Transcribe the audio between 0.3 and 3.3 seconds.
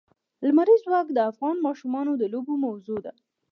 لمریز ځواک د افغان ماشومانو د لوبو موضوع ده.